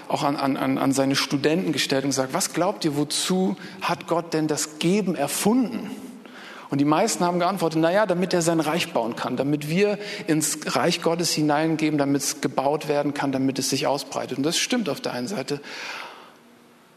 [0.08, 4.34] auch an, an, an seine Studenten gestellt und gesagt, was glaubt ihr, wozu hat Gott
[4.34, 5.91] denn das Geben erfunden?
[6.71, 10.75] Und die meisten haben geantwortet, naja, damit er sein Reich bauen kann, damit wir ins
[10.75, 14.39] Reich Gottes hineingeben, damit es gebaut werden kann, damit es sich ausbreitet.
[14.39, 15.62] Und das stimmt auf der einen Seite.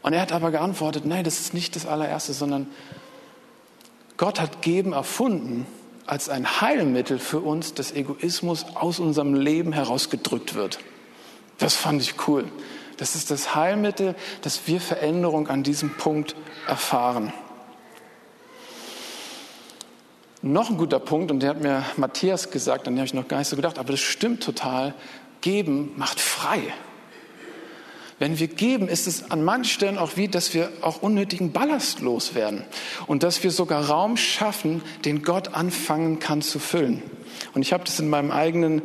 [0.01, 2.65] Und er hat aber geantwortet, nein, das ist nicht das allererste, sondern
[4.19, 5.65] Gott hat Geben erfunden
[6.05, 10.79] als ein Heilmittel für uns, dass Egoismus aus unserem Leben herausgedrückt wird.
[11.57, 12.43] Das fand ich cool.
[12.97, 16.35] Das ist das Heilmittel, dass wir Veränderung an diesem Punkt
[16.67, 17.31] erfahren.
[20.41, 23.29] Noch ein guter Punkt, und der hat mir Matthias gesagt, an den habe ich noch
[23.29, 24.95] gar nicht so gedacht, aber das stimmt total.
[25.39, 26.59] Geben macht frei.
[28.19, 32.01] Wenn wir geben, ist es an manchen Stellen auch wie, dass wir auch unnötigen Ballast
[32.01, 32.63] loswerden
[33.07, 37.01] und dass wir sogar Raum schaffen, den Gott anfangen kann zu füllen.
[37.53, 38.81] Und ich habe das in meinem eigenen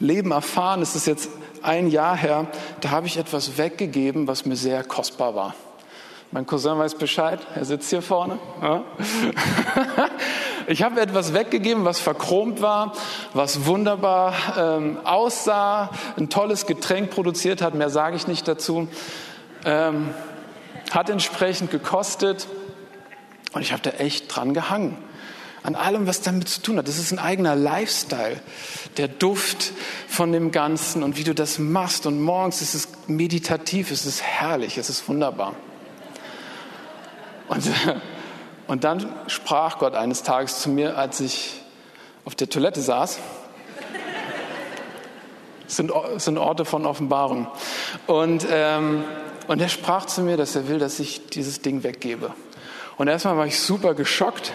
[0.00, 0.82] Leben erfahren.
[0.82, 1.30] Es ist jetzt
[1.62, 2.48] ein Jahr her.
[2.80, 5.54] Da habe ich etwas weggegeben, was mir sehr kostbar war.
[6.30, 7.40] Mein Cousin weiß Bescheid.
[7.54, 8.38] Er sitzt hier vorne.
[8.60, 8.82] Ja.
[10.66, 12.94] Ich habe etwas weggegeben, was verchromt war,
[13.34, 18.88] was wunderbar ähm, aussah, ein tolles Getränk produziert hat, mehr sage ich nicht dazu,
[19.66, 20.14] ähm,
[20.90, 22.48] hat entsprechend gekostet
[23.52, 24.96] und ich habe da echt dran gehangen.
[25.62, 26.88] An allem, was damit zu tun hat.
[26.88, 28.38] Das ist ein eigener Lifestyle.
[28.98, 29.72] Der Duft
[30.08, 32.06] von dem Ganzen und wie du das machst.
[32.06, 35.54] Und morgens ist es meditativ, es ist herrlich, es ist wunderbar.
[37.54, 37.70] Und
[38.66, 41.60] und dann sprach Gott eines Tages zu mir, als ich
[42.24, 43.18] auf der Toilette saß.
[45.64, 47.46] Das sind, sind Orte von Offenbarung.
[48.06, 49.04] Und, ähm,
[49.46, 52.32] Und er sprach zu mir, dass er will, dass ich dieses Ding weggebe.
[52.96, 54.52] Und erstmal war ich super geschockt.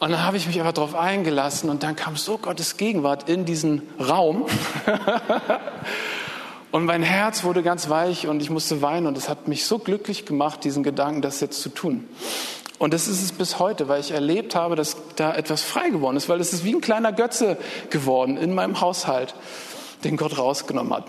[0.00, 3.44] Und dann habe ich mich aber darauf eingelassen und dann kam so Gottes Gegenwart in
[3.44, 4.46] diesen Raum.
[6.72, 9.78] und mein Herz wurde ganz weich und ich musste weinen und es hat mich so
[9.78, 12.08] glücklich gemacht, diesen Gedanken, das jetzt zu tun.
[12.78, 16.16] Und das ist es bis heute, weil ich erlebt habe, dass da etwas frei geworden
[16.16, 17.58] ist, weil es ist wie ein kleiner Götze
[17.90, 19.34] geworden in meinem Haushalt,
[20.02, 21.04] den Gott rausgenommen hat.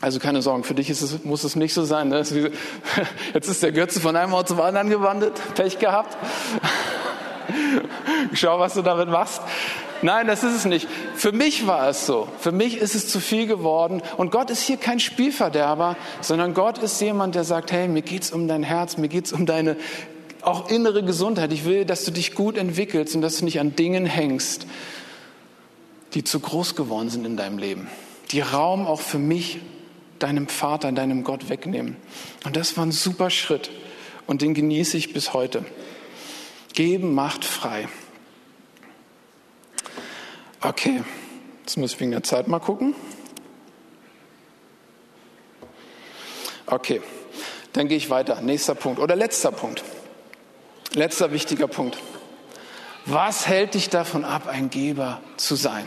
[0.00, 2.10] Also keine Sorgen, für dich es, muss es nicht so sein.
[2.10, 2.18] Ne?
[3.34, 6.16] Jetzt ist der Götze von einem Ort zum anderen gewandert, Pech gehabt.
[8.34, 9.40] Schau, was du damit machst.
[10.02, 10.88] Nein, das ist es nicht.
[11.14, 12.28] Für mich war es so.
[12.38, 14.02] Für mich ist es zu viel geworden.
[14.16, 18.30] Und Gott ist hier kein Spielverderber, sondern Gott ist jemand, der sagt, hey, mir geht's
[18.30, 19.76] um dein Herz, mir geht's um deine
[20.42, 21.52] auch innere Gesundheit.
[21.52, 24.66] Ich will, dass du dich gut entwickelst und dass du nicht an Dingen hängst,
[26.12, 27.88] die zu groß geworden sind in deinem Leben.
[28.30, 29.58] Die Raum auch für mich,
[30.18, 31.96] deinem Vater, deinem Gott wegnehmen.
[32.44, 33.70] Und das war ein super Schritt.
[34.26, 35.64] Und den genieße ich bis heute.
[36.72, 37.88] Geben macht frei.
[40.66, 41.04] Okay,
[41.60, 42.94] jetzt muss ich wegen der Zeit mal gucken.
[46.64, 47.02] Okay,
[47.74, 48.40] dann gehe ich weiter.
[48.40, 49.84] Nächster Punkt oder letzter Punkt.
[50.94, 51.98] Letzter wichtiger Punkt.
[53.04, 55.86] Was hält dich davon ab, ein Geber zu sein?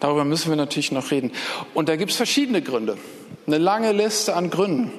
[0.00, 1.30] Darüber müssen wir natürlich noch reden.
[1.72, 2.98] Und da gibt es verschiedene Gründe.
[3.46, 4.90] Eine lange Liste an Gründen.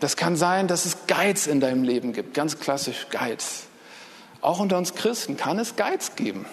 [0.00, 2.32] Das kann sein, dass es Geiz in deinem Leben gibt.
[2.32, 3.64] Ganz klassisch Geiz.
[4.40, 6.46] Auch unter uns Christen kann es Geiz geben.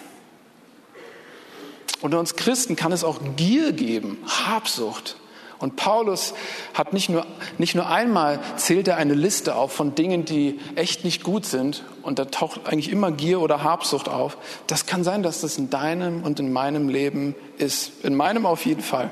[2.00, 5.16] Unter uns Christen kann es auch Gier geben, Habsucht.
[5.60, 6.32] Und Paulus
[6.72, 7.26] hat nicht nur,
[7.58, 11.84] nicht nur einmal zählt er eine Liste auf von Dingen, die echt nicht gut sind.
[12.02, 14.38] Und da taucht eigentlich immer Gier oder Habsucht auf.
[14.66, 17.92] Das kann sein, dass das in deinem und in meinem Leben ist.
[18.02, 19.10] In meinem auf jeden Fall.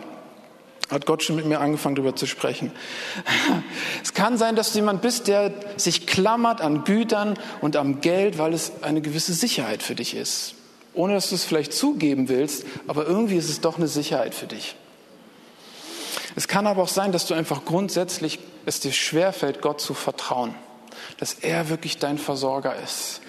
[0.91, 2.73] Hat Gott schon mit mir angefangen, darüber zu sprechen.
[4.03, 8.39] Es kann sein, dass du jemand bist, der sich klammert an Gütern und am Geld,
[8.39, 10.55] weil es eine gewisse Sicherheit für dich ist.
[10.99, 14.49] Ohne dass du es vielleicht zugeben willst, aber irgendwie ist es doch eine Sicherheit für
[14.49, 14.75] dich.
[16.35, 20.57] Es kann aber auch sein, dass du einfach grundsätzlich es dir schwerfällt, Gott zu vertrauen.
[21.19, 23.21] Dass er wirklich dein Versorger ist.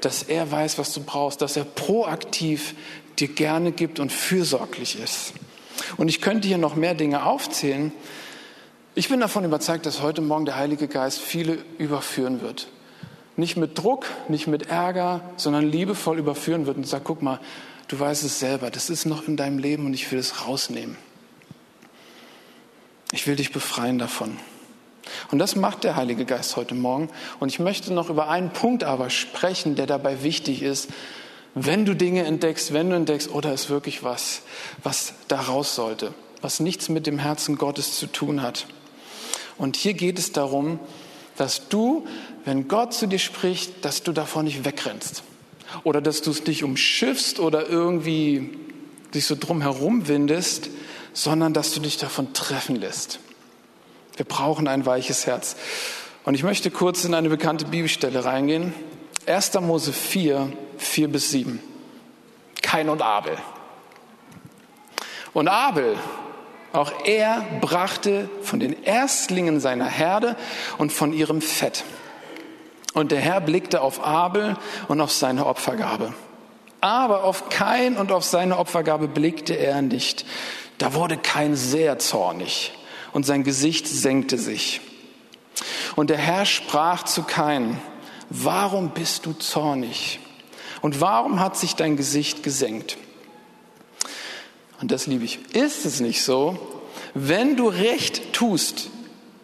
[0.00, 1.42] Dass er weiß, was du brauchst.
[1.42, 2.76] Dass er proaktiv
[3.18, 5.32] dir gerne gibt und fürsorglich ist.
[5.96, 7.92] Und ich könnte hier noch mehr Dinge aufzählen.
[8.94, 12.68] Ich bin davon überzeugt, dass heute Morgen der Heilige Geist viele überführen wird.
[13.38, 17.38] Nicht mit Druck, nicht mit Ärger, sondern liebevoll überführen wird und sagt, guck mal,
[17.86, 20.96] du weißt es selber, das ist noch in deinem Leben und ich will es rausnehmen.
[23.12, 24.36] Ich will dich befreien davon.
[25.30, 27.10] Und das macht der Heilige Geist heute Morgen.
[27.38, 30.90] Und ich möchte noch über einen Punkt aber sprechen, der dabei wichtig ist.
[31.54, 34.42] Wenn du Dinge entdeckst, wenn du entdeckst, oder ist wirklich was,
[34.82, 38.66] was da raus sollte, was nichts mit dem Herzen Gottes zu tun hat.
[39.58, 40.80] Und hier geht es darum,
[41.38, 42.06] dass du,
[42.48, 45.22] wenn Gott zu dir spricht, dass du davon nicht wegrennst.
[45.84, 48.58] Oder dass du es nicht umschiffst oder irgendwie
[49.12, 50.70] dich so drum herum windest,
[51.12, 53.20] sondern dass du dich davon treffen lässt.
[54.16, 55.56] Wir brauchen ein weiches Herz.
[56.24, 58.72] Und ich möchte kurz in eine bekannte Bibelstelle reingehen.
[59.26, 59.52] 1.
[59.60, 61.60] Mose 4, 4 bis 7.
[62.62, 63.36] Kain und Abel.
[65.34, 65.98] Und Abel,
[66.72, 70.34] auch er brachte von den Erstlingen seiner Herde
[70.78, 71.84] und von ihrem Fett.
[72.94, 74.56] Und der Herr blickte auf Abel
[74.88, 76.14] und auf seine Opfergabe.
[76.80, 80.24] Aber auf Kain und auf seine Opfergabe blickte er nicht.
[80.78, 82.72] Da wurde kein sehr zornig
[83.12, 84.80] und sein Gesicht senkte sich.
[85.96, 87.80] Und der Herr sprach zu Kain,
[88.30, 90.20] warum bist du zornig?
[90.80, 92.96] Und warum hat sich dein Gesicht gesenkt?
[94.80, 95.40] Und das liebe ich.
[95.54, 96.56] Ist es nicht so,
[97.14, 98.90] wenn du recht tust,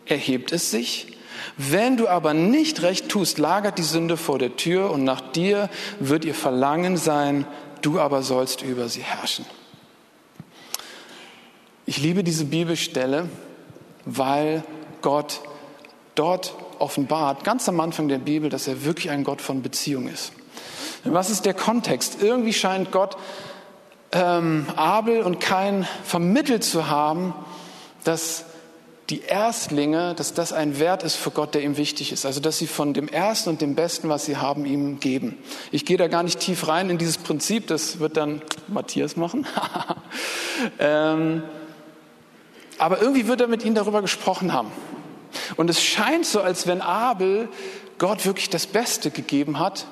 [0.06, 1.13] erhebt es sich?
[1.56, 5.70] Wenn du aber nicht recht tust, lagert die Sünde vor der Tür und nach dir
[6.00, 7.46] wird ihr Verlangen sein,
[7.80, 9.44] du aber sollst über sie herrschen.
[11.86, 13.28] Ich liebe diese Bibelstelle,
[14.04, 14.64] weil
[15.02, 15.40] Gott
[16.14, 20.32] dort offenbart, ganz am Anfang der Bibel, dass er wirklich ein Gott von Beziehung ist.
[21.04, 22.22] Was ist der Kontext?
[22.22, 23.16] Irgendwie scheint Gott
[24.12, 27.34] ähm, Abel und Kain vermittelt zu haben,
[28.04, 28.46] dass
[29.10, 32.24] die Erstlinge, dass das ein Wert ist für Gott, der ihm wichtig ist.
[32.24, 35.36] Also, dass sie von dem Ersten und dem Besten, was sie haben, ihm geben.
[35.72, 39.46] Ich gehe da gar nicht tief rein in dieses Prinzip, das wird dann Matthias machen.
[40.78, 41.42] ähm,
[42.78, 44.70] aber irgendwie wird er mit ihnen darüber gesprochen haben.
[45.56, 47.48] Und es scheint so, als wenn Abel
[47.98, 49.86] Gott wirklich das Beste gegeben hat,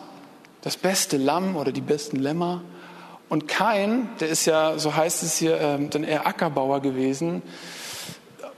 [0.63, 2.63] das beste Lamm oder die besten Lämmer.
[3.29, 7.43] Und Kain, der ist ja, so heißt es hier, ähm, dann eher Ackerbauer gewesen,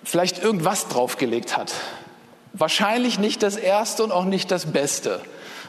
[0.04, 1.72] vielleicht irgendwas draufgelegt hat.
[2.52, 5.20] Wahrscheinlich nicht das Erste und auch nicht das Beste,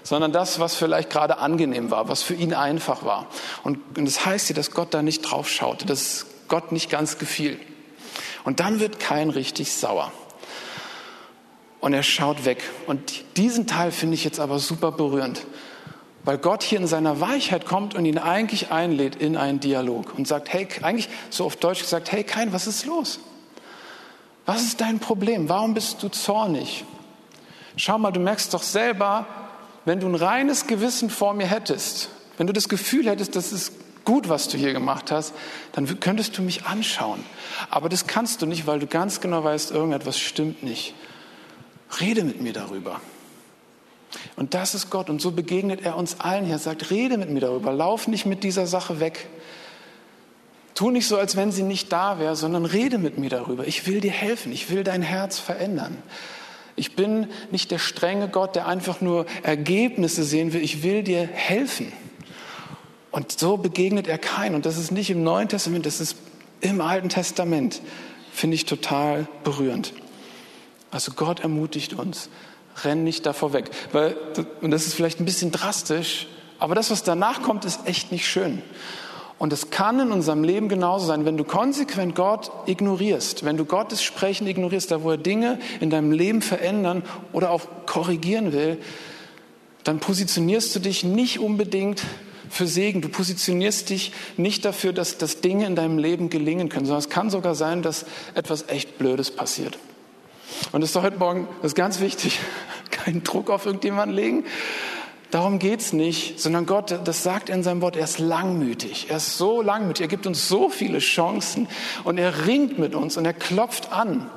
[0.04, 3.28] sondern das, was vielleicht gerade angenehm war, was für ihn einfach war.
[3.64, 7.18] Und, und das heißt hier, dass Gott da nicht drauf schaute, dass Gott nicht ganz
[7.18, 7.60] gefiel.
[8.44, 10.12] Und dann wird kein richtig sauer.
[11.80, 12.64] Und er schaut weg.
[12.86, 15.42] Und diesen Teil finde ich jetzt aber super berührend,
[16.24, 20.28] weil Gott hier in seiner Weichheit kommt und ihn eigentlich einlädt in einen Dialog und
[20.28, 23.20] sagt, hey, eigentlich so auf Deutsch gesagt, hey, kein, was ist los?
[24.46, 25.50] Was ist dein Problem?
[25.50, 26.86] Warum bist du zornig?
[27.78, 29.26] Schau mal, du merkst doch selber,
[29.86, 33.74] wenn du ein reines Gewissen vor mir hättest, wenn du das Gefühl hättest, das ist
[34.06, 35.34] gut, was du hier gemacht hast,
[35.72, 37.24] dann könntest du mich anschauen.
[37.70, 40.94] Aber das kannst du nicht, weil du ganz genau weißt, irgendetwas stimmt nicht.
[42.00, 43.02] Rede mit mir darüber.
[44.36, 45.10] Und das ist Gott.
[45.10, 46.56] Und so begegnet er uns allen hier.
[46.56, 47.74] Er sagt, rede mit mir darüber.
[47.74, 49.28] Lauf nicht mit dieser Sache weg.
[50.76, 53.66] Tu nicht so, als wenn sie nicht da wäre, sondern rede mit mir darüber.
[53.66, 54.52] Ich will dir helfen.
[54.52, 55.98] Ich will dein Herz verändern.
[56.76, 60.62] Ich bin nicht der strenge Gott, der einfach nur Ergebnisse sehen will.
[60.62, 61.94] Ich will dir helfen.
[63.12, 64.54] Und so begegnet er kein.
[64.54, 66.18] Und das ist nicht im Neuen Testament, das ist
[66.60, 67.82] im Alten Testament.
[68.34, 69.94] Finde ich total berührend.
[70.92, 72.30] Also Gott ermutigt uns,
[72.84, 73.70] renn nicht davor weg.
[73.94, 74.18] Weil,
[74.62, 76.28] und das ist vielleicht ein bisschen drastisch,
[76.60, 78.62] aber das, was danach kommt, ist echt nicht schön.
[79.38, 83.66] Und es kann in unserem Leben genauso sein, wenn du konsequent Gott ignorierst, wenn du
[83.66, 88.78] Gottes Sprechen ignorierst, da wo er Dinge in deinem Leben verändern oder auch korrigieren will,
[89.84, 92.02] dann positionierst du dich nicht unbedingt
[92.50, 93.02] für Segen.
[93.02, 97.10] Du positionierst dich nicht dafür, dass, dass Dinge in deinem Leben gelingen können, sondern es
[97.10, 99.78] kann sogar sein, dass etwas echt Blödes passiert.
[100.72, 102.40] Und das ist doch heute Morgen, das ist ganz wichtig,
[102.92, 104.46] keinen Druck auf irgendjemanden legen.
[105.32, 109.08] Darum geht es nicht, sondern Gott, das sagt er in seinem Wort, er ist langmütig.
[109.10, 111.68] Er ist so langmütig, er gibt uns so viele Chancen
[112.04, 114.30] und er ringt mit uns und er klopft an.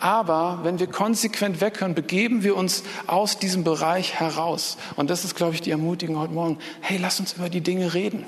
[0.00, 4.76] Aber wenn wir konsequent weghören, begeben wir uns aus diesem Bereich heraus.
[4.96, 6.58] Und das ist, glaube ich, die Ermutigung heute Morgen.
[6.80, 8.26] Hey, lass uns über die Dinge reden.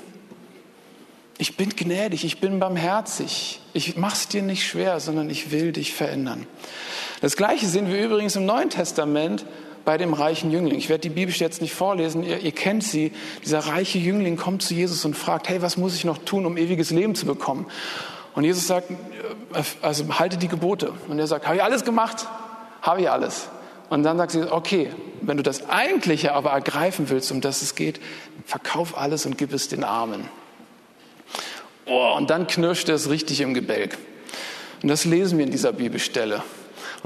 [1.39, 3.61] Ich bin gnädig, ich bin barmherzig.
[3.73, 6.47] Ich mache es dir nicht schwer, sondern ich will dich verändern.
[7.21, 9.45] Das Gleiche sehen wir übrigens im Neuen Testament
[9.87, 10.77] bei dem reichen Jüngling.
[10.77, 13.13] Ich werde die Bibel jetzt nicht vorlesen, ihr, ihr kennt sie.
[13.45, 16.57] Dieser reiche Jüngling kommt zu Jesus und fragt, hey, was muss ich noch tun, um
[16.57, 17.65] ewiges Leben zu bekommen?
[18.35, 18.91] Und Jesus sagt,
[19.81, 20.91] also halte die Gebote.
[21.07, 22.27] Und er sagt, habe ich alles gemacht?
[22.81, 23.47] Habe ich alles.
[23.89, 24.89] Und dann sagt sie, okay,
[25.21, 28.01] wenn du das Eigentliche aber ergreifen willst, um das es geht,
[28.45, 30.27] verkauf alles und gib es den Armen.
[31.85, 33.97] Oh, und dann knirscht es richtig im Gebälk.
[34.83, 36.43] Und das lesen wir in dieser Bibelstelle.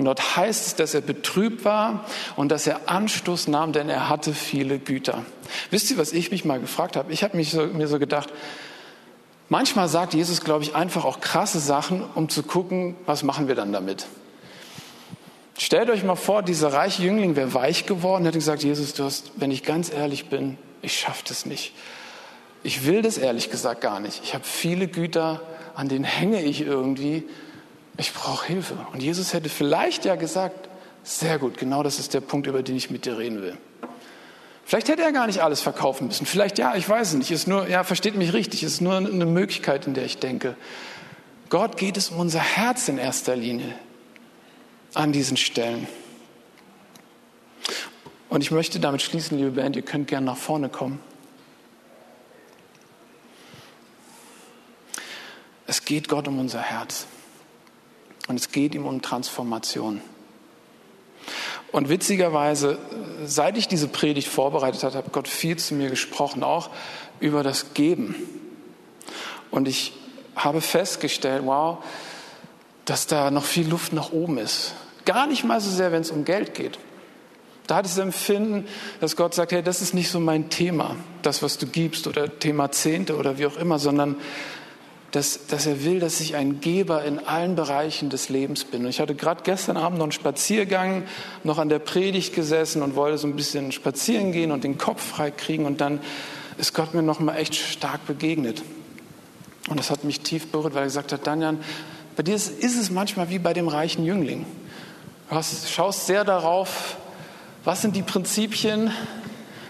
[0.02, 4.10] Und dort heißt es, dass er betrübt war und dass er Anstoß nahm, denn er
[4.10, 5.24] hatte viele Güter.
[5.70, 7.14] Wisst ihr, was ich mich mal gefragt habe?
[7.14, 8.34] Ich habe so, mir so gedacht,
[9.48, 13.56] Manchmal sagt Jesus, glaube ich, einfach auch krasse Sachen, um zu gucken, was machen wir
[13.56, 14.08] dann damit.
[15.58, 19.34] Stellt euch mal vor, dieser reiche Jüngling wäre weich geworden, hätte gesagt, Jesus, du hast,
[19.36, 21.74] wenn ich ganz ehrlich bin, ich schaffe das nicht.
[22.64, 24.22] Ich will das ehrlich gesagt gar nicht.
[24.24, 25.42] Ich habe viele Güter,
[25.76, 27.26] an denen hänge ich irgendwie.
[28.02, 28.76] Ich brauche Hilfe.
[28.94, 30.70] Und Jesus hätte vielleicht ja gesagt,
[31.04, 33.56] sehr gut, genau das ist der Punkt, über den ich mit dir reden will.
[34.66, 36.26] Vielleicht hätte er gar nicht alles verkaufen müssen.
[36.26, 37.30] Vielleicht ja, ich weiß es nicht.
[37.30, 38.64] Ist nur, ja, versteht mich richtig.
[38.64, 40.56] Ist nur eine Möglichkeit, in der ich denke.
[41.50, 43.76] Gott geht es um unser Herz in erster Linie
[44.96, 45.88] an diesen Stellen.
[48.30, 51.00] Und ich möchte damit schließen, liebe Band, ihr könnt gerne nach vorne kommen.
[55.68, 57.06] Es geht Gott um unser Herz.
[58.32, 60.00] Und es geht ihm um Transformation.
[61.74, 62.78] Und witzigerweise,
[63.26, 66.70] seit ich diese Predigt vorbereitet habe, hat Gott viel zu mir gesprochen, auch
[67.20, 68.16] über das Geben.
[69.52, 69.92] Und ich
[70.34, 71.80] habe festgestellt, wow,
[72.86, 74.76] dass da noch viel Luft nach oben ist.
[75.04, 76.80] Gar nicht mal so sehr, wenn es um Geld geht.
[77.68, 78.66] Da hatte ich das Empfinden,
[79.02, 82.40] dass Gott sagt, hey, das ist nicht so mein Thema, das, was du gibst oder
[82.40, 84.16] Thema Zehnte oder wie auch immer, sondern
[85.12, 88.84] dass, dass er will, dass ich ein Geber in allen Bereichen des Lebens bin.
[88.84, 91.04] Und ich hatte gerade gestern Abend noch einen Spaziergang,
[91.44, 95.06] noch an der Predigt gesessen und wollte so ein bisschen spazieren gehen und den Kopf
[95.06, 95.66] frei kriegen.
[95.66, 96.00] Und dann
[96.58, 98.64] ist Gott mir noch mal echt stark begegnet.
[99.70, 101.58] Und das hat mich tief berührt, weil er gesagt hat, Daniel,
[102.16, 104.46] bei dir ist, ist es manchmal wie bei dem reichen Jüngling.
[105.30, 106.98] Du hast, schaust sehr darauf,
[107.64, 108.92] was sind die Prinzipien,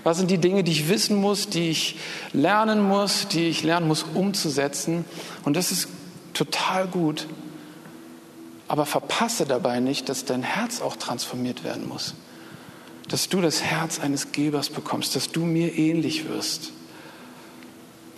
[0.04, 1.98] was sind die Dinge, die ich wissen muss, die ich
[2.34, 5.06] lernen muss, die ich lernen muss umzusetzen?
[5.44, 5.90] Und das ist
[6.34, 7.28] total gut.
[8.68, 12.16] Aber verpasse dabei nicht, dass dein Herz auch transformiert werden muss.
[13.10, 16.72] Dass du das Herz eines Gebers bekommst, dass du mir ähnlich wirst.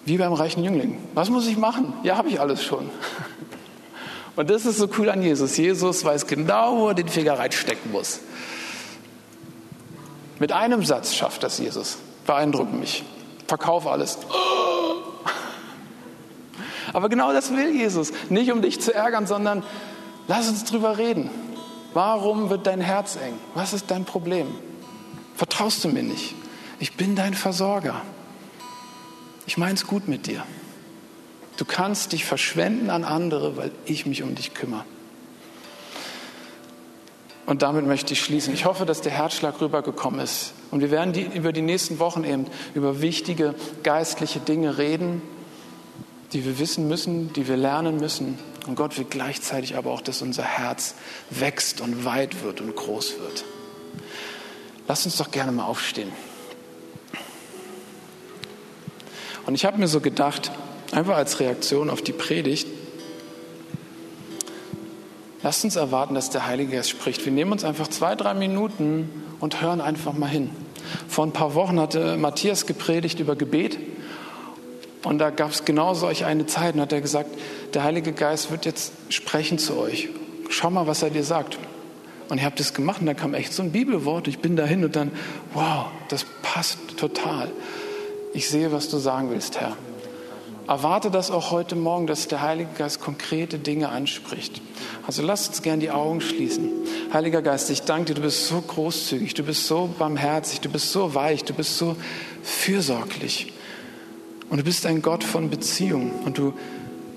[0.05, 0.99] Wie beim reichen Jüngling.
[1.13, 1.93] Was muss ich machen?
[2.03, 2.89] Ja, habe ich alles schon.
[4.35, 5.57] Und das ist so cool an Jesus.
[5.57, 8.19] Jesus weiß genau, wo er den Finger reinstecken muss.
[10.43, 11.99] Mit einem Satz schafft das Jesus.
[12.27, 13.05] Beeindruckt mich.
[13.47, 14.17] Verkauf alles.
[16.93, 18.11] Aber genau das will Jesus.
[18.27, 19.63] Nicht um dich zu ärgern, sondern
[20.27, 21.29] lass uns drüber reden.
[21.93, 23.35] Warum wird dein Herz eng?
[23.53, 24.47] Was ist dein Problem?
[25.37, 26.35] Vertraust du mir nicht?
[26.77, 28.01] Ich bin dein Versorger.
[29.45, 30.43] Ich mein's gut mit dir.
[31.55, 34.83] Du kannst dich verschwenden an andere, weil ich mich um dich kümmere.
[37.45, 38.53] Und damit möchte ich schließen.
[38.53, 40.53] Ich hoffe, dass der Herzschlag rübergekommen ist.
[40.71, 45.21] Und wir werden die, über die nächsten Wochen eben über wichtige geistliche Dinge reden,
[46.31, 48.39] die wir wissen müssen, die wir lernen müssen.
[48.65, 50.95] Und Gott will gleichzeitig aber auch, dass unser Herz
[51.29, 53.43] wächst und weit wird und groß wird.
[54.87, 56.11] Lass uns doch gerne mal aufstehen.
[59.45, 60.51] Und ich habe mir so gedacht,
[60.93, 62.67] einfach als Reaktion auf die Predigt,
[65.43, 67.23] lasst uns erwarten, dass der Heilige Geist spricht.
[67.25, 70.49] Wir nehmen uns einfach zwei, drei Minuten und hören einfach mal hin.
[71.07, 73.77] Vor ein paar Wochen hatte Matthias gepredigt über Gebet.
[75.03, 76.75] Und da gab es genau solch eine Zeit.
[76.75, 77.29] Und hat er gesagt,
[77.73, 80.09] der Heilige Geist wird jetzt sprechen zu euch.
[80.49, 81.57] Schau mal, was er dir sagt.
[82.29, 84.27] Und ich habe das gemacht und da kam echt so ein Bibelwort.
[84.27, 85.11] Ich bin dahin und dann,
[85.53, 87.51] wow, das passt total.
[88.33, 89.75] Ich sehe, was du sagen willst, Herr.
[90.67, 94.61] Erwarte das auch heute Morgen, dass der Heilige Geist konkrete Dinge anspricht.
[95.05, 96.69] Also lasst uns gern die Augen schließen.
[97.11, 100.91] Heiliger Geist, ich danke dir, du bist so großzügig, du bist so barmherzig, du bist
[100.91, 101.97] so weich, du bist so
[102.43, 103.51] fürsorglich.
[104.49, 106.11] Und du bist ein Gott von Beziehung.
[106.23, 106.53] Und du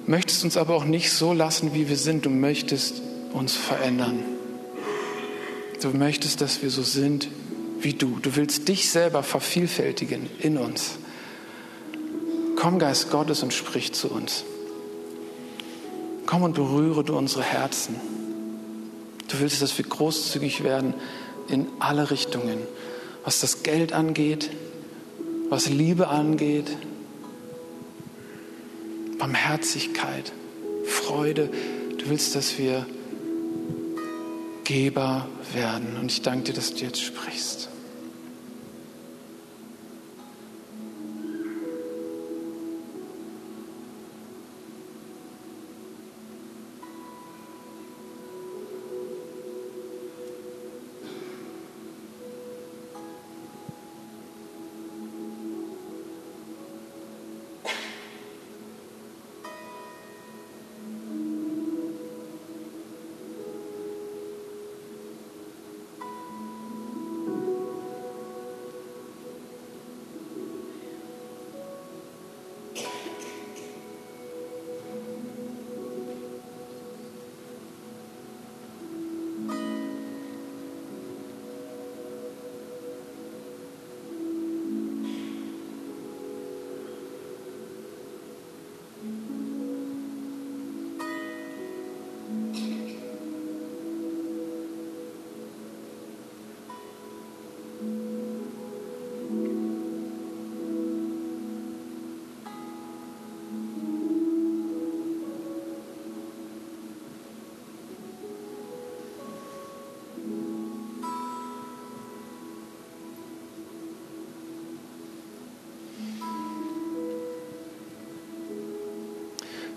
[0.07, 2.27] möchtest uns aber auch nicht so lassen, wie wir sind.
[2.27, 3.01] Du möchtest
[3.33, 4.25] uns verändern.
[5.81, 7.29] Du möchtest, dass wir so sind
[7.81, 8.19] wie du.
[8.21, 10.99] Du willst dich selber vervielfältigen in uns.
[12.57, 14.45] Komm, Geist Gottes, und sprich zu uns.
[16.27, 17.97] Komm und berühre du unsere Herzen.
[19.29, 20.95] Du willst, dass wir großzügig werden
[21.49, 22.59] in alle Richtungen,
[23.25, 24.51] was das Geld angeht,
[25.49, 26.77] was Liebe angeht,
[29.19, 30.33] Barmherzigkeit,
[30.85, 31.51] Freude.
[31.99, 32.87] Du willst, dass wir
[34.65, 35.97] Geber werden.
[36.01, 37.69] Und ich danke dir, dass du jetzt sprichst.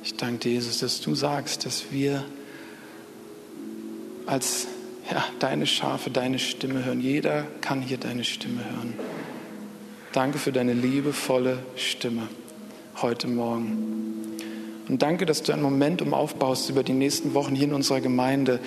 [0.09, 2.25] Ich danke dir, Jesus, dass du sagst, dass wir
[4.25, 4.65] als
[5.11, 6.99] ja, deine Schafe deine Stimme hören.
[6.99, 8.95] Jeder kann hier deine Stimme hören.
[10.11, 12.27] Danke für deine liebevolle Stimme
[13.03, 14.39] heute Morgen.
[14.87, 18.59] Und danke, dass du ein Momentum aufbaust über die nächsten Wochen hier in unserer Gemeinde,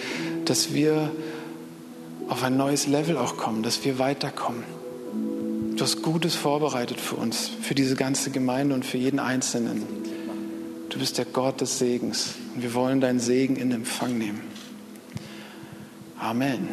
[0.45, 1.11] dass wir
[2.28, 4.62] auf ein neues Level auch kommen, dass wir weiterkommen.
[5.74, 10.01] Du hast Gutes vorbereitet für uns, für diese ganze Gemeinde und für jeden Einzelnen.
[10.93, 14.43] Du bist der Gott des Segens und wir wollen deinen Segen in Empfang nehmen.
[16.18, 16.68] Amen.